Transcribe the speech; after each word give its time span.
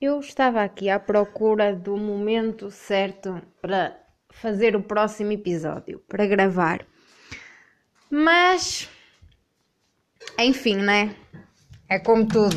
Eu 0.00 0.18
estava 0.18 0.62
aqui 0.62 0.88
à 0.88 0.98
procura 0.98 1.76
do 1.76 1.94
momento 1.94 2.70
certo 2.70 3.38
para 3.60 3.94
fazer 4.30 4.74
o 4.74 4.82
próximo 4.82 5.30
episódio, 5.32 6.02
para 6.08 6.26
gravar. 6.26 6.86
Mas, 8.08 8.88
enfim, 10.38 10.76
né? 10.76 11.14
É 11.86 11.98
como 11.98 12.26
tudo. 12.26 12.56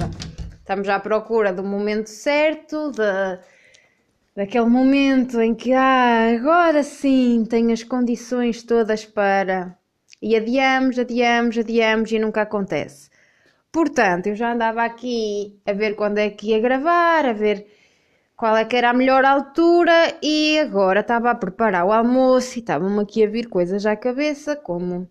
Estamos 0.58 0.88
à 0.88 0.98
procura 1.02 1.52
do 1.52 1.66
momento 1.66 2.08
certo, 2.08 2.92
de, 2.92 3.40
daquele 4.34 4.70
momento 4.70 5.42
em 5.42 5.54
que, 5.54 5.74
ah, 5.74 6.30
agora 6.40 6.82
sim 6.82 7.46
tenho 7.50 7.74
as 7.74 7.84
condições 7.84 8.64
todas 8.64 9.06
para. 9.06 9.78
E 10.22 10.34
adiamos, 10.34 10.98
adiamos, 10.98 11.58
adiamos 11.58 12.10
e 12.10 12.20
nunca 12.20 12.44
acontece. 12.44 13.12
Portanto, 13.74 14.28
eu 14.28 14.36
já 14.36 14.54
andava 14.54 14.84
aqui 14.84 15.60
a 15.66 15.74
ver 15.74 15.96
quando 15.96 16.20
é 16.20 16.30
que 16.30 16.52
ia 16.52 16.60
gravar, 16.60 17.26
a 17.26 17.34
ver 17.34 17.66
qual 18.38 18.56
é 18.56 18.64
que 18.64 18.76
era 18.76 18.92
a 18.92 18.94
melhor 18.94 19.26
altura 19.26 20.16
e 20.22 20.60
agora 20.60 21.00
estava 21.00 21.32
a 21.32 21.36
preparar 21.36 21.84
o 21.84 21.92
almoço 21.92 22.56
e 22.56 22.60
estavam-me 22.60 23.02
aqui 23.02 23.24
a 23.24 23.28
vir 23.28 23.50
coisas 23.50 23.84
à 23.88 23.96
cabeça, 23.96 24.56
como 24.56 25.10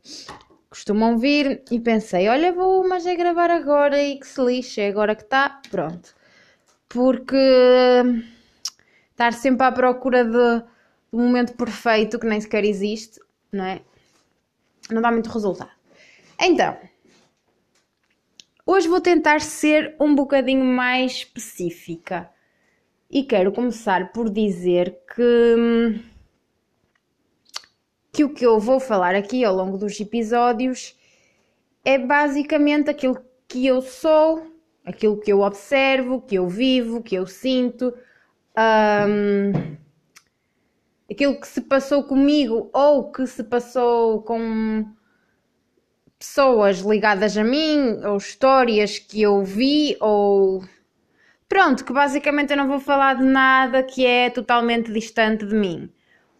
costumam 0.70 1.18
vir, 1.18 1.64
e 1.72 1.80
pensei, 1.80 2.28
olha, 2.28 2.52
vou, 2.52 2.88
mas 2.88 3.04
é 3.04 3.16
gravar 3.16 3.50
agora 3.50 4.00
e 4.00 4.18
que 4.18 4.26
se 4.28 4.40
lixe, 4.40 4.80
é 4.80 4.88
agora 4.88 5.16
que 5.16 5.22
está, 5.22 5.60
pronto. 5.68 6.14
Porque 6.88 7.36
estar 9.10 9.32
sempre 9.32 9.66
à 9.66 9.72
procura 9.72 10.24
de, 10.24 10.64
do 11.10 11.18
momento 11.18 11.54
perfeito, 11.56 12.16
que 12.16 12.26
nem 12.26 12.40
sequer 12.40 12.64
existe, 12.64 13.20
não 13.50 13.64
é? 13.64 13.80
Não 14.88 15.02
dá 15.02 15.10
muito 15.10 15.30
resultado. 15.30 15.72
Então, 16.40 16.76
Hoje 18.64 18.86
vou 18.86 19.00
tentar 19.00 19.40
ser 19.40 19.96
um 19.98 20.14
bocadinho 20.14 20.64
mais 20.64 21.12
específica. 21.12 22.30
E 23.10 23.24
quero 23.24 23.50
começar 23.50 24.12
por 24.12 24.30
dizer 24.30 25.00
que, 25.12 26.00
que 28.12 28.22
o 28.22 28.32
que 28.32 28.46
eu 28.46 28.60
vou 28.60 28.78
falar 28.78 29.16
aqui 29.16 29.44
ao 29.44 29.52
longo 29.52 29.76
dos 29.76 29.98
episódios 29.98 30.96
é 31.84 31.98
basicamente 31.98 32.88
aquilo 32.88 33.20
que 33.48 33.66
eu 33.66 33.82
sou, 33.82 34.46
aquilo 34.84 35.18
que 35.18 35.32
eu 35.32 35.40
observo, 35.40 36.22
que 36.22 36.36
eu 36.36 36.46
vivo, 36.46 37.02
que 37.02 37.16
eu 37.16 37.26
sinto, 37.26 37.92
um, 38.56 39.76
aquilo 41.10 41.40
que 41.40 41.48
se 41.48 41.62
passou 41.62 42.04
comigo 42.04 42.70
ou 42.72 43.10
que 43.10 43.26
se 43.26 43.42
passou 43.42 44.22
com 44.22 44.86
pessoas 46.22 46.78
ligadas 46.78 47.36
a 47.36 47.42
mim, 47.42 48.00
ou 48.04 48.16
histórias 48.16 48.98
que 48.98 49.20
eu 49.22 49.42
vi, 49.42 49.96
ou. 50.00 50.64
Pronto, 51.48 51.84
que 51.84 51.92
basicamente 51.92 52.52
eu 52.52 52.56
não 52.56 52.68
vou 52.68 52.78
falar 52.80 53.16
de 53.16 53.24
nada 53.24 53.82
que 53.82 54.06
é 54.06 54.30
totalmente 54.30 54.92
distante 54.92 55.44
de 55.44 55.54
mim, 55.54 55.90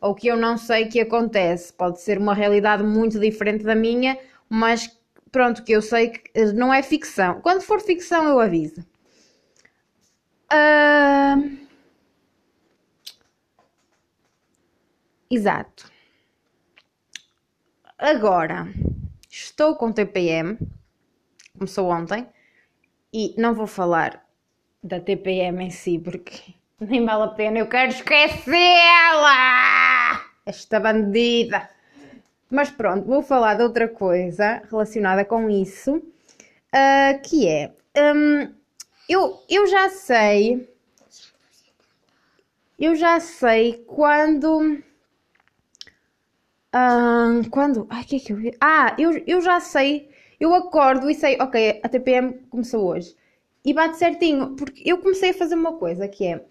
ou 0.01 0.15
que 0.15 0.29
eu 0.29 0.37
não 0.37 0.57
sei 0.57 0.87
que 0.87 1.01
acontece. 1.01 1.73
Pode 1.73 2.01
ser 2.01 2.17
uma 2.19 2.33
realidade 2.33 2.83
muito 2.85 3.19
diferente 3.19 3.65
da 3.65 3.75
minha, 3.75 4.17
mas 4.49 4.89
pronto, 5.33 5.65
que 5.65 5.73
eu 5.73 5.83
sei 5.83 6.11
que 6.11 6.31
eh, 6.35 6.53
não 6.53 6.73
é 6.73 6.83
ficção. 6.83 7.41
Quando 7.41 7.63
for 7.63 7.81
ficção, 7.81 8.25
eu 8.29 8.39
aviso. 8.41 8.87
Uh... 10.53 11.59
Exato. 15.31 15.91
Agora. 17.99 18.69
Estou 19.35 19.75
com 19.77 19.91
TPM, 19.91 20.59
começou 21.57 21.89
ontem, 21.89 22.29
e 23.11 23.35
não 23.39 23.55
vou 23.55 23.67
falar 23.67 24.23
da 24.85 25.01
TPM 25.01 25.65
em 25.65 25.71
si 25.71 25.99
porque 25.99 26.53
nem 26.79 27.03
vale 27.03 27.23
a 27.23 27.29
pena, 27.29 27.59
eu 27.59 27.67
quero 27.67 27.93
esquecê-la! 27.93 28.61
Esta 30.45 30.79
bandida! 30.79 31.67
Mas 32.51 32.69
pronto, 32.69 33.07
vou 33.07 33.23
falar 33.23 33.55
de 33.55 33.63
outra 33.63 33.89
coisa 33.89 34.63
relacionada 34.71 35.25
com 35.25 35.49
isso, 35.49 35.97
uh, 35.97 37.23
que 37.25 37.49
é. 37.49 37.73
Um, 37.97 38.53
eu, 39.09 39.43
eu 39.49 39.67
já 39.67 39.89
sei. 39.89 40.69
Eu 42.79 42.95
já 42.95 43.19
sei 43.19 43.83
quando 43.87 44.83
quando. 47.51 47.87
Ai, 47.91 48.03
o 48.03 48.07
que 48.07 48.17
é 48.17 48.19
que 48.19 48.33
eu 48.33 48.37
vi? 48.37 48.55
Ah, 48.61 48.95
eu, 48.99 49.23
eu 49.27 49.41
já 49.41 49.61
sei. 49.61 50.11
Eu 50.41 50.55
acordo 50.55 51.09
e 51.09 51.15
sei, 51.15 51.37
ok, 51.41 51.81
a 51.83 51.89
TPM 51.89 52.35
começou 52.51 52.85
hoje. 52.87 53.15
E 53.65 53.73
bate 53.73 53.97
certinho, 53.97 54.57
porque 54.57 54.83
eu 54.85 54.99
comecei 54.99 55.31
a 55.31 55.35
fazer 55.35 55.55
uma 55.55 55.75
coisa 55.75 56.09
que 56.09 56.27
é 56.27 56.45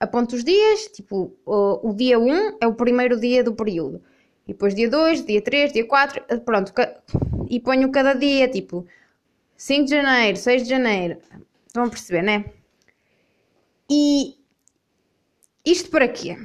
aponto 0.00 0.34
os 0.36 0.44
dias, 0.44 0.86
tipo, 0.88 1.36
o, 1.44 1.90
o 1.90 1.94
dia 1.94 2.18
1 2.18 2.58
é 2.60 2.66
o 2.66 2.74
primeiro 2.74 3.20
dia 3.20 3.44
do 3.44 3.54
período. 3.54 4.02
E 4.46 4.52
depois 4.52 4.74
dia 4.74 4.88
2, 4.88 5.24
dia 5.24 5.42
3, 5.42 5.72
dia 5.72 5.86
4, 5.86 6.22
eh, 6.28 6.36
pronto. 6.38 6.72
E 7.48 7.60
ponho 7.60 7.90
cada 7.90 8.14
dia, 8.14 8.48
tipo, 8.48 8.86
5 9.56 9.84
de 9.84 9.90
janeiro, 9.90 10.36
6 10.36 10.62
de 10.64 10.68
janeiro. 10.68 11.18
Estão 11.66 11.84
a 11.84 11.88
perceber, 11.88 12.22
né? 12.22 12.44
E 13.90 14.36
isto 15.64 15.90
para 15.90 16.08
quê? 16.08 16.36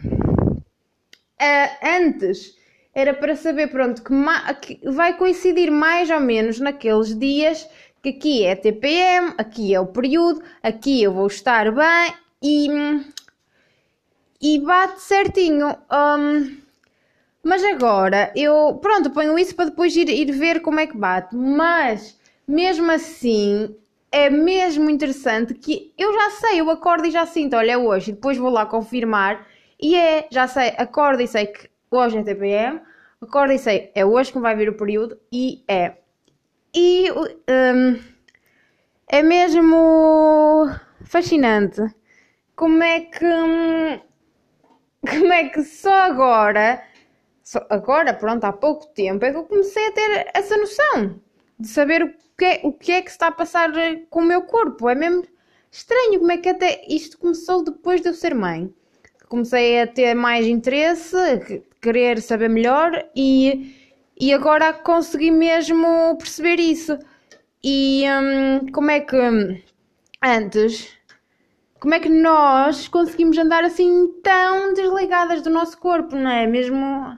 Uh, 1.41 1.87
antes 1.97 2.57
era 2.93 3.13
para 3.13 3.35
saber, 3.35 3.67
pronto, 3.67 4.01
que, 4.03 4.75
que 4.75 4.89
vai 4.89 5.15
coincidir 5.15 5.71
mais 5.71 6.09
ou 6.09 6.19
menos 6.19 6.59
naqueles 6.59 7.17
dias 7.17 7.67
que 8.01 8.09
aqui 8.09 8.45
é 8.45 8.55
TPM, 8.55 9.33
aqui 9.37 9.73
é 9.73 9.79
o 9.79 9.87
período, 9.87 10.41
aqui 10.63 11.03
eu 11.03 11.11
vou 11.11 11.27
estar 11.27 11.71
bem 11.71 12.13
e, 12.41 12.67
e 14.41 14.59
bate 14.59 15.01
certinho. 15.01 15.75
Um, 15.91 16.57
mas 17.43 17.63
agora 17.63 18.31
eu, 18.35 18.79
pronto, 18.81 19.11
ponho 19.11 19.37
isso 19.37 19.55
para 19.55 19.65
depois 19.65 19.95
ir, 19.95 20.09
ir 20.09 20.31
ver 20.31 20.61
como 20.61 20.79
é 20.79 20.87
que 20.87 20.97
bate. 20.97 21.35
Mas 21.35 22.17
mesmo 22.47 22.89
assim 22.91 23.75
é 24.11 24.29
mesmo 24.29 24.89
interessante 24.89 25.53
que 25.53 25.93
eu 25.97 26.13
já 26.13 26.29
sei, 26.31 26.59
eu 26.61 26.69
acordo 26.69 27.05
e 27.05 27.11
já 27.11 27.25
sinto, 27.25 27.55
olha, 27.55 27.77
hoje, 27.77 28.11
e 28.11 28.13
depois 28.13 28.37
vou 28.37 28.49
lá 28.49 28.65
confirmar 28.65 29.45
e 29.79 29.95
é, 29.95 30.27
já 30.31 30.47
sei, 30.47 30.73
acordo 30.77 31.21
e 31.21 31.27
sei 31.27 31.47
que 31.47 31.68
hoje 31.91 32.17
é 32.17 32.23
TPM, 32.23 32.81
acordo 33.21 33.53
e 33.53 33.59
sei, 33.59 33.91
é 33.95 34.05
hoje 34.05 34.31
que 34.31 34.39
vai 34.39 34.55
vir 34.55 34.69
o 34.69 34.77
período 34.77 35.19
e 35.31 35.63
é. 35.67 35.97
E 36.73 37.11
um, 37.11 37.99
é 39.07 39.23
mesmo 39.23 40.69
fascinante 41.03 41.81
como 42.55 42.83
é 42.83 43.01
que 43.01 43.25
hum, 43.25 43.99
como 45.09 45.33
é 45.33 45.49
que 45.49 45.63
só 45.63 45.93
agora 45.93 46.83
só 47.43 47.65
agora, 47.69 48.13
pronto, 48.13 48.43
há 48.43 48.53
pouco 48.53 48.87
tempo 48.93 49.25
é 49.25 49.31
que 49.31 49.37
eu 49.37 49.43
comecei 49.45 49.87
a 49.87 49.91
ter 49.91 50.31
essa 50.35 50.55
noção 50.55 51.19
de 51.59 51.67
saber 51.67 52.03
o 52.03 52.13
que 52.37 52.45
é, 52.45 52.61
o 52.63 52.71
que, 52.71 52.91
é 52.91 53.01
que 53.01 53.09
está 53.09 53.27
a 53.27 53.31
passar 53.31 53.71
com 54.11 54.19
o 54.21 54.25
meu 54.25 54.43
corpo. 54.43 54.87
É 54.87 54.93
mesmo 54.93 55.25
estranho 55.71 56.19
como 56.19 56.31
é 56.31 56.37
que 56.37 56.49
até 56.49 56.85
isto 56.87 57.17
começou 57.17 57.63
depois 57.63 58.01
de 58.01 58.09
eu 58.09 58.13
ser 58.13 58.35
mãe 58.35 58.71
comecei 59.29 59.81
a 59.81 59.87
ter 59.87 60.15
mais 60.15 60.45
interesse, 60.47 61.15
querer 61.81 62.21
saber 62.21 62.49
melhor 62.49 62.91
e, 63.15 63.93
e 64.19 64.33
agora 64.33 64.73
consegui 64.73 65.31
mesmo 65.31 66.17
perceber 66.17 66.59
isso. 66.59 66.97
E 67.63 68.05
hum, 68.07 68.71
como 68.71 68.91
é 68.91 68.99
que 69.01 69.17
antes, 70.23 70.89
como 71.79 71.93
é 71.93 71.99
que 71.99 72.09
nós 72.09 72.87
conseguimos 72.87 73.37
andar 73.37 73.63
assim 73.63 74.13
tão 74.23 74.73
desligadas 74.73 75.41
do 75.41 75.49
nosso 75.49 75.77
corpo, 75.77 76.15
não 76.15 76.29
é? 76.29 76.47
Mesmo 76.47 77.17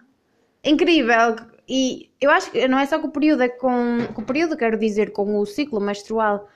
incrível. 0.63 1.35
E 1.67 2.09
eu 2.19 2.31
acho 2.31 2.51
que 2.51 2.67
não 2.67 2.79
é 2.79 2.85
só 2.85 2.99
com 2.99 3.07
o 3.07 3.11
período, 3.11 3.43
é 3.43 3.49
com, 3.49 4.07
com 4.13 4.21
o 4.21 4.25
período, 4.25 4.57
quero 4.57 4.77
dizer, 4.77 5.11
com 5.11 5.39
o 5.39 5.45
ciclo 5.45 5.79
menstrual 5.79 6.47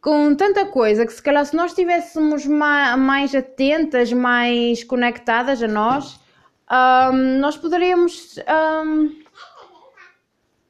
com 0.00 0.34
tanta 0.34 0.64
coisa 0.66 1.04
que 1.04 1.12
se 1.12 1.22
calhar 1.22 1.44
se 1.44 1.56
nós 1.56 1.72
estivéssemos 1.72 2.46
mais 2.46 3.34
atentas, 3.34 4.12
mais 4.12 4.84
conectadas 4.84 5.62
a 5.62 5.68
nós, 5.68 6.20
um, 6.70 7.38
nós 7.38 7.56
poderíamos 7.56 8.36
um, 8.84 9.22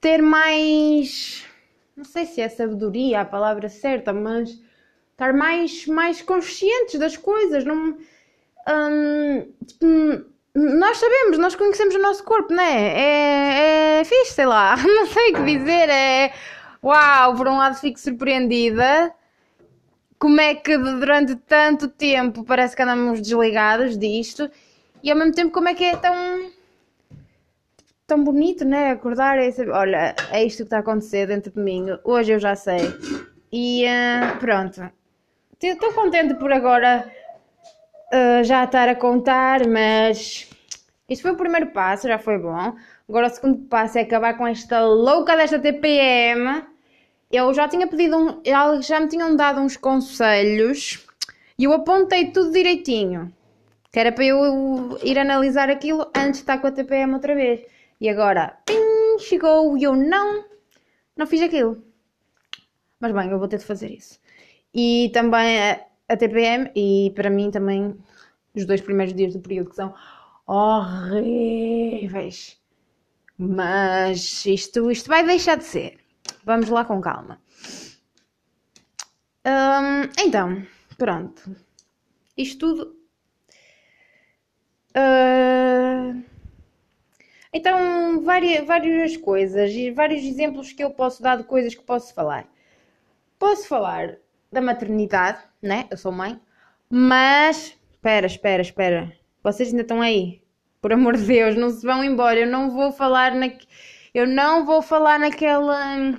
ter 0.00 0.22
mais. 0.22 1.44
Não 1.96 2.04
sei 2.04 2.26
se 2.26 2.40
é 2.40 2.48
sabedoria 2.48 3.20
a 3.20 3.24
palavra 3.24 3.68
certa, 3.68 4.12
mas 4.12 4.50
estar 5.12 5.32
mais, 5.32 5.86
mais 5.86 6.22
conscientes 6.22 6.98
das 6.98 7.16
coisas. 7.16 7.64
Não, 7.64 7.96
um, 8.68 9.52
tipo, 9.66 9.86
nós 10.54 10.98
sabemos, 10.98 11.38
nós 11.38 11.54
conhecemos 11.54 11.94
o 11.94 11.98
nosso 11.98 12.24
corpo, 12.24 12.52
não 12.52 12.62
é? 12.62 13.98
É, 13.98 14.00
é 14.00 14.04
fixe, 14.04 14.34
sei 14.34 14.46
lá, 14.46 14.76
não 14.82 15.06
sei 15.06 15.32
o 15.32 15.34
que 15.34 15.58
dizer. 15.58 15.88
É 15.88 16.32
uau, 16.82 17.34
por 17.34 17.48
um 17.48 17.56
lado 17.56 17.76
fico 17.76 17.98
surpreendida 17.98 19.12
como 20.18 20.40
é 20.40 20.54
que 20.54 20.76
durante 20.76 21.36
tanto 21.36 21.88
tempo 21.88 22.42
parece 22.44 22.74
que 22.74 22.82
andamos 22.82 23.22
desligados 23.22 23.96
disto 23.96 24.50
e 25.02 25.10
ao 25.10 25.16
mesmo 25.16 25.34
tempo 25.34 25.52
como 25.52 25.68
é 25.68 25.74
que 25.74 25.84
é 25.84 25.96
tão 25.96 26.50
tão 28.06 28.24
bonito, 28.24 28.64
né? 28.64 28.90
Acordar 28.90 29.38
e 29.38 29.52
saber, 29.52 29.70
olha, 29.70 30.16
é 30.30 30.42
isto 30.42 30.58
que 30.58 30.62
está 30.64 30.78
a 30.78 30.80
acontecer 30.80 31.26
dentro 31.26 31.52
de 31.52 31.60
mim, 31.60 31.86
hoje 32.02 32.32
eu 32.32 32.38
já 32.38 32.56
sei. 32.56 32.80
E 33.52 33.84
uh, 33.84 34.38
pronto. 34.38 34.90
Estou 35.60 35.92
contente 35.92 36.34
por 36.34 36.50
agora 36.50 37.10
uh, 38.12 38.44
já 38.44 38.64
estar 38.64 38.88
a 38.88 38.94
contar, 38.94 39.66
mas 39.66 40.48
isto 41.08 41.22
foi 41.22 41.32
o 41.32 41.36
primeiro 41.36 41.66
passo, 41.68 42.08
já 42.08 42.18
foi 42.18 42.38
bom. 42.38 42.74
Agora 43.08 43.26
o 43.26 43.30
segundo 43.30 43.58
passo 43.68 43.98
é 43.98 44.02
acabar 44.02 44.36
com 44.36 44.46
esta 44.46 44.80
louca 44.86 45.36
desta 45.36 45.58
TPM. 45.58 46.62
Eu 47.30 47.52
já 47.52 47.68
tinha 47.68 47.86
pedido, 47.86 48.16
um, 48.16 48.82
já 48.82 49.00
me 49.00 49.08
tinham 49.08 49.36
dado 49.36 49.60
uns 49.60 49.76
conselhos 49.76 51.06
e 51.58 51.64
eu 51.64 51.72
apontei 51.74 52.30
tudo 52.30 52.52
direitinho. 52.52 53.30
Que 53.98 54.02
era 54.02 54.12
para 54.12 54.26
eu 54.26 54.96
ir 55.02 55.18
analisar 55.18 55.68
aquilo 55.68 56.02
antes 56.16 56.34
de 56.34 56.42
estar 56.42 56.58
com 56.58 56.68
a 56.68 56.70
TPM 56.70 57.14
outra 57.14 57.34
vez. 57.34 57.66
E 58.00 58.08
agora, 58.08 58.56
pim, 58.64 59.18
chegou 59.18 59.76
e 59.76 59.82
eu 59.82 59.96
não, 59.96 60.44
não 61.16 61.26
fiz 61.26 61.42
aquilo. 61.42 61.82
Mas 63.00 63.10
bem, 63.10 63.28
eu 63.28 63.40
vou 63.40 63.48
ter 63.48 63.58
de 63.58 63.64
fazer 63.64 63.90
isso. 63.90 64.20
E 64.72 65.10
também 65.12 65.60
a, 65.60 65.84
a 66.08 66.16
TPM, 66.16 66.70
e 66.76 67.12
para 67.16 67.28
mim 67.28 67.50
também 67.50 67.98
os 68.54 68.64
dois 68.64 68.80
primeiros 68.80 69.12
dias 69.12 69.32
do 69.32 69.40
período 69.40 69.70
que 69.70 69.74
são 69.74 69.92
horríveis. 70.46 71.76
Mas 73.36 74.46
isto, 74.46 74.92
isto 74.92 75.08
vai 75.08 75.26
deixar 75.26 75.56
de 75.56 75.64
ser. 75.64 75.98
Vamos 76.44 76.68
lá 76.68 76.84
com 76.84 77.00
calma. 77.00 77.40
Hum, 79.44 80.08
então, 80.20 80.64
pronto. 80.96 81.56
Isto 82.36 82.76
tudo. 82.76 82.97
Uh, 84.98 86.24
então, 87.52 88.22
várias, 88.22 88.66
várias 88.66 89.16
coisas 89.16 89.70
e 89.70 89.90
vários 89.90 90.24
exemplos 90.24 90.72
que 90.72 90.82
eu 90.82 90.90
posso 90.90 91.22
dar 91.22 91.36
de 91.36 91.44
coisas 91.44 91.74
que 91.74 91.82
posso 91.82 92.12
falar. 92.12 92.46
Posso 93.38 93.68
falar 93.68 94.16
da 94.50 94.60
maternidade, 94.60 95.42
né? 95.62 95.86
Eu 95.90 95.96
sou 95.96 96.10
mãe, 96.10 96.40
mas. 96.90 97.76
Espera, 97.92 98.26
espera, 98.26 98.62
espera. 98.62 99.12
Vocês 99.42 99.70
ainda 99.70 99.82
estão 99.82 100.00
aí? 100.00 100.42
Por 100.80 100.92
amor 100.92 101.16
de 101.16 101.24
Deus, 101.24 101.56
não 101.56 101.70
se 101.70 101.84
vão 101.84 102.04
embora. 102.04 102.40
Eu 102.40 102.46
não 102.46 102.70
vou 102.70 102.92
falar 102.92 103.34
na. 103.34 103.50
Eu 104.14 104.26
não 104.26 104.64
vou 104.64 104.82
falar 104.82 105.18
naquela. 105.18 106.18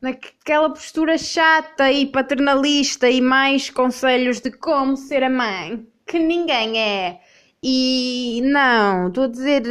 Naquela 0.00 0.70
postura 0.70 1.18
chata 1.18 1.92
e 1.92 2.06
paternalista 2.06 3.10
e 3.10 3.20
mais 3.20 3.68
conselhos 3.68 4.40
de 4.40 4.50
como 4.50 4.96
ser 4.96 5.22
a 5.22 5.30
mãe. 5.30 5.86
Que 6.06 6.18
ninguém 6.18 6.80
é. 6.80 7.20
E 7.62 8.40
não, 8.42 9.08
estou 9.08 9.24
a 9.24 9.26
dizer 9.26 9.62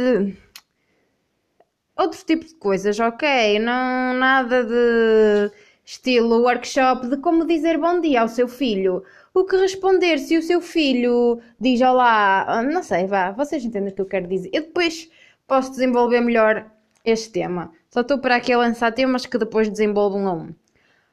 outro 1.98 2.24
tipo 2.24 2.44
de 2.44 2.54
coisas, 2.54 3.00
ok? 3.00 3.58
Não 3.58 4.14
nada 4.14 4.64
de 4.64 5.52
estilo 5.84 6.42
workshop 6.42 7.08
de 7.08 7.16
como 7.16 7.44
dizer 7.44 7.78
bom 7.78 8.00
dia 8.00 8.20
ao 8.22 8.28
seu 8.28 8.46
filho. 8.46 9.02
O 9.34 9.44
que 9.44 9.56
responder 9.56 10.18
se 10.18 10.38
o 10.38 10.42
seu 10.42 10.60
filho 10.60 11.40
diz 11.60 11.80
olá, 11.80 12.62
não 12.62 12.82
sei, 12.82 13.06
vá, 13.06 13.32
vocês 13.32 13.64
entendem 13.64 13.92
o 13.92 13.94
que 13.96 14.02
eu 14.02 14.06
quero 14.06 14.28
dizer. 14.28 14.50
Eu 14.52 14.62
depois 14.62 15.10
posso 15.46 15.72
desenvolver 15.72 16.20
melhor 16.20 16.70
este 17.04 17.30
tema. 17.30 17.72
Só 17.90 18.02
estou 18.02 18.18
para 18.18 18.36
aqui 18.36 18.52
a 18.52 18.58
lançar 18.58 18.92
temas 18.92 19.26
que 19.26 19.36
depois 19.36 19.68
desenvolvo 19.68 20.16
um 20.16 20.28
a 20.28 20.32
um. 20.32 20.54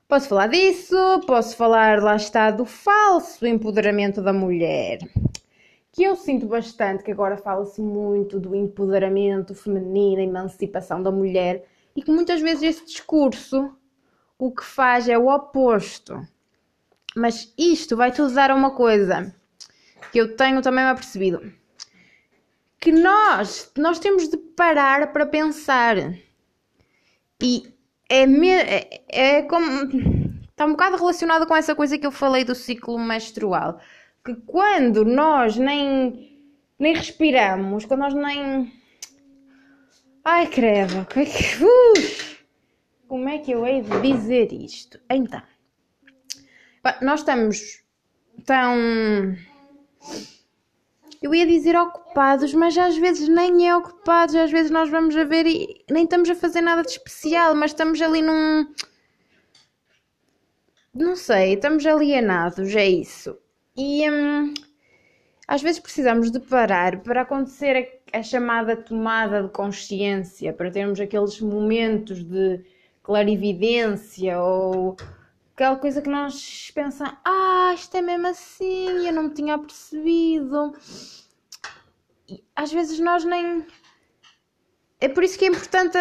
Posso 0.07 0.29
falar 0.29 0.47
disso, 0.47 0.95
posso 1.25 1.57
falar, 1.57 2.01
lá 2.03 2.15
está, 2.15 2.51
do 2.51 2.65
falso 2.65 3.47
empoderamento 3.47 4.21
da 4.21 4.31
mulher 4.31 4.99
que 5.97 6.03
eu 6.03 6.15
sinto 6.15 6.45
bastante 6.45 7.03
que 7.03 7.11
agora 7.11 7.37
fala-se 7.37 7.81
muito 7.81 8.39
do 8.39 8.55
empoderamento 8.55 9.55
feminino, 9.55 10.21
emancipação 10.21 11.01
da 11.01 11.09
mulher, 11.09 11.65
e 11.95 12.03
que 12.03 12.11
muitas 12.11 12.39
vezes 12.39 12.61
esse 12.61 12.85
discurso 12.85 13.75
o 14.37 14.51
que 14.51 14.63
faz 14.63 15.09
é 15.09 15.17
o 15.17 15.27
oposto. 15.27 16.23
Mas 17.15 17.51
isto 17.57 17.97
vai 17.97 18.11
dar 18.11 18.51
a 18.51 18.55
uma 18.55 18.75
coisa 18.75 19.33
que 20.11 20.19
eu 20.19 20.35
tenho 20.35 20.61
também 20.61 20.83
apercebido. 20.83 21.51
Que 22.79 22.91
nós, 22.91 23.71
nós 23.75 23.97
temos 23.97 24.29
de 24.29 24.37
parar 24.37 25.11
para 25.11 25.25
pensar. 25.25 25.97
E 27.41 27.73
é, 28.07 28.27
me, 28.27 28.51
é, 28.51 29.03
é 29.09 29.41
como. 29.41 29.65
Está 30.51 30.67
um 30.67 30.73
bocado 30.73 30.97
relacionado 30.97 31.47
com 31.47 31.55
essa 31.55 31.73
coisa 31.73 31.97
que 31.97 32.05
eu 32.05 32.11
falei 32.11 32.43
do 32.43 32.53
ciclo 32.53 32.99
menstrual 32.99 33.79
que 34.27 34.35
quando 34.41 35.05
nós 35.05 35.55
nem, 35.55 36.37
nem 36.77 36.93
respiramos, 36.93 37.85
quando 37.85 38.01
nós 38.01 38.13
nem. 38.13 38.73
Ai, 40.25 40.47
credo, 40.47 41.05
que, 41.05 41.21
uh, 41.21 42.37
como 43.07 43.29
é 43.29 43.37
que 43.37 43.51
eu 43.51 43.65
hei 43.65 43.81
de 43.81 44.01
dizer 44.01 44.51
isto? 44.51 44.99
Então, 45.09 45.41
nós 47.01 47.21
estamos 47.21 47.81
tão. 48.45 48.75
Eu 51.21 51.33
ia 51.33 51.47
dizer 51.47 51.77
ocupados, 51.77 52.53
mas 52.53 52.77
às 52.77 52.97
vezes 52.97 53.29
nem 53.29 53.69
é 53.69 53.77
ocupados, 53.77 54.35
às 54.35 54.51
vezes 54.51 54.69
nós 54.69 54.89
vamos 54.89 55.15
a 55.15 55.23
ver 55.23 55.47
e 55.47 55.85
nem 55.89 56.03
estamos 56.03 56.29
a 56.29 56.35
fazer 56.35 56.59
nada 56.59 56.81
de 56.81 56.89
especial, 56.89 57.55
mas 57.55 57.71
estamos 57.71 58.01
ali 58.01 58.21
num. 58.21 58.67
Não 60.93 61.15
sei, 61.15 61.53
estamos 61.53 61.85
alienados, 61.85 62.75
é 62.75 62.89
isso. 62.89 63.37
E 63.77 64.09
hum, 64.09 64.55
às 65.47 65.61
vezes 65.61 65.79
precisamos 65.79 66.31
de 66.31 66.39
parar 66.39 66.99
para 67.03 67.21
acontecer 67.21 68.01
a, 68.11 68.17
a, 68.17 68.23
chamada 68.23 68.75
tomada 68.75 69.43
de 69.43 69.49
consciência, 69.49 70.51
para 70.51 70.71
termos 70.71 70.99
aqueles 70.99 71.39
momentos 71.39 72.23
de 72.23 72.65
clarividência 73.03 74.41
ou 74.41 74.97
aquela 75.53 75.75
coisa 75.75 76.01
que 76.01 76.09
nós 76.09 76.71
pensamos, 76.73 77.15
ah, 77.23 77.71
isto 77.75 77.95
é 77.95 78.01
mesmo 78.01 78.27
assim, 78.27 79.07
eu 79.07 79.13
não 79.13 79.23
me 79.23 79.33
tinha 79.33 79.57
percebido. 79.59 80.73
E 82.27 82.43
às 82.55 82.73
vezes 82.73 82.99
nós 82.99 83.23
nem. 83.23 83.63
É 84.99 85.07
por 85.07 85.23
isso 85.23 85.37
que 85.37 85.45
é 85.45 85.49
importante 85.49 85.99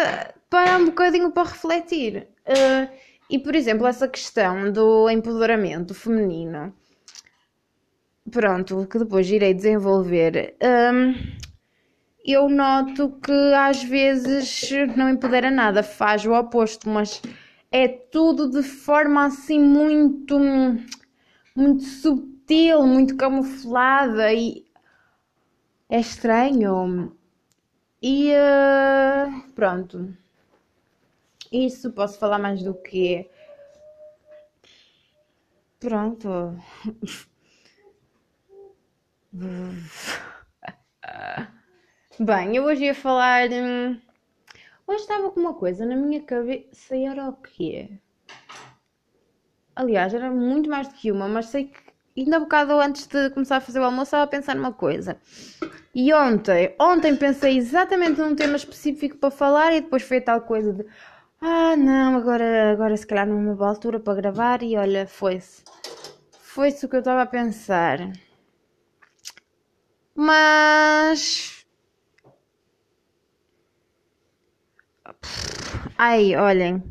parar 0.49 0.79
um 0.81 0.85
bocadinho 0.85 1.31
para 1.31 1.47
refletir. 1.47 2.27
Uh, 2.47 2.91
e, 3.29 3.37
por 3.37 3.55
exemplo, 3.55 3.85
essa 3.85 4.07
questão 4.07 4.71
do 4.71 5.09
empoderamento 5.09 5.93
feminino 5.93 6.73
pronto, 8.31 8.87
que 8.87 8.99
depois 8.99 9.29
irei 9.29 9.53
desenvolver, 9.53 10.55
um, 10.63 11.13
eu 12.25 12.49
noto 12.49 13.11
que 13.21 13.31
às 13.53 13.83
vezes 13.83 14.69
não 14.95 15.09
empodera 15.09 15.49
nada, 15.49 15.81
faz 15.81 16.25
o 16.25 16.33
oposto, 16.33 16.89
mas 16.89 17.21
é 17.71 17.87
tudo 17.87 18.49
de 18.49 18.63
forma 18.63 19.25
assim 19.25 19.59
muito, 19.59 20.37
muito 21.55 21.83
subtil, 21.83 22.85
muito 22.85 23.15
camuflada 23.15 24.33
e 24.33 24.65
é 25.89 25.99
estranho. 25.99 27.15
E 28.01 28.31
uh, 28.31 29.51
pronto. 29.53 30.13
Isso 31.51 31.91
posso 31.91 32.19
falar 32.19 32.39
mais 32.39 32.61
do 32.61 32.73
que. 32.73 33.29
Pronto. 35.79 36.53
Bem, 42.19 42.55
eu 42.55 42.63
hoje 42.65 42.85
ia 42.85 42.95
falar. 42.95 43.49
Hum, 43.51 43.99
hoje 44.87 45.01
estava 45.01 45.29
com 45.31 45.39
uma 45.39 45.53
coisa 45.53 45.85
na 45.85 45.95
minha 45.95 46.21
cabeça 46.23 46.95
e 46.95 47.05
era 47.05 47.29
o 47.29 47.33
quê? 47.33 47.99
Aliás, 49.75 50.13
era 50.13 50.29
muito 50.31 50.69
mais 50.69 50.87
do 50.87 50.95
que 50.95 51.11
uma, 51.11 51.27
mas 51.27 51.47
sei 51.47 51.65
que 51.65 51.79
ainda 52.21 52.37
um 52.37 52.41
bocado 52.41 52.73
antes 52.79 53.05
de 53.07 53.29
começar 53.29 53.57
a 53.57 53.61
fazer 53.61 53.79
o 53.79 53.83
almoço 53.83 54.05
estava 54.09 54.23
a 54.23 54.27
pensar 54.27 54.55
numa 54.55 54.73
coisa. 54.73 55.17
E 55.93 56.13
ontem, 56.13 56.75
ontem 56.79 57.15
pensei 57.15 57.57
exatamente 57.57 58.19
num 58.19 58.35
tema 58.35 58.55
específico 58.55 59.17
para 59.17 59.31
falar 59.31 59.73
e 59.73 59.81
depois 59.81 60.03
foi 60.03 60.21
tal 60.21 60.41
coisa 60.41 60.73
de 60.73 60.85
ah 61.41 61.75
não, 61.77 62.17
agora, 62.17 62.71
agora 62.71 62.97
se 62.97 63.05
calhar 63.07 63.27
não 63.27 63.37
é 63.37 63.39
uma 63.39 63.55
boa 63.55 63.69
altura 63.69 63.99
para 63.99 64.15
gravar 64.15 64.63
e 64.63 64.75
olha, 64.77 65.07
foi-se. 65.07 65.63
Foi-se 66.41 66.85
o 66.85 66.89
que 66.89 66.95
eu 66.95 66.99
estava 66.99 67.21
a 67.23 67.27
pensar. 67.27 67.99
Mas. 70.17 71.63
Ai, 75.95 76.35
olhem. 76.35 76.83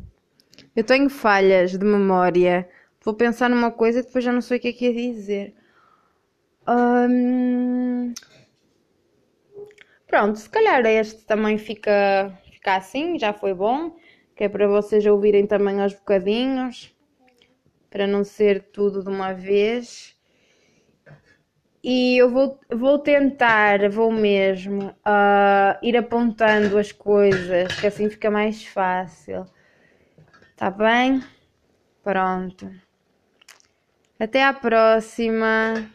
Eu 0.73 0.83
tenho 0.85 1.09
falhas 1.09 1.71
de 1.71 1.85
memória. 1.85 2.69
Vou 3.03 3.13
pensar 3.13 3.49
numa 3.49 3.69
coisa 3.71 3.99
e 3.99 4.03
depois 4.03 4.23
já 4.23 4.31
não 4.31 4.41
sei 4.41 4.57
o 4.57 4.61
que 4.61 4.69
é 4.69 4.73
que 4.73 4.85
ia 4.85 4.93
dizer. 4.93 5.55
Hum... 6.67 8.13
Pronto, 10.07 10.39
se 10.39 10.49
calhar 10.49 10.85
este 10.85 11.25
também 11.25 11.57
fica, 11.57 12.33
fica 12.49 12.77
assim, 12.77 13.19
já 13.19 13.33
foi 13.33 13.53
bom. 13.53 13.97
Que 14.35 14.45
é 14.45 14.49
para 14.49 14.67
vocês 14.67 15.05
ouvirem 15.05 15.45
também 15.45 15.81
aos 15.81 15.93
bocadinhos. 15.93 16.95
Para 17.89 18.07
não 18.07 18.23
ser 18.23 18.71
tudo 18.71 19.03
de 19.03 19.09
uma 19.09 19.33
vez. 19.33 20.16
E 21.83 22.17
eu 22.17 22.29
vou, 22.29 22.59
vou 22.71 22.99
tentar, 22.99 23.89
vou 23.89 24.11
mesmo, 24.11 24.89
uh, 24.89 25.77
ir 25.81 25.95
apontando 25.95 26.77
as 26.77 26.91
coisas, 26.91 27.67
que 27.79 27.87
assim 27.87 28.09
fica 28.09 28.29
mais 28.29 28.65
fácil. 28.65 29.45
Tá 30.55 30.69
bem? 30.71 31.23
Pronto. 32.03 32.69
Até 34.19 34.43
à 34.43 34.53
próxima. 34.53 35.87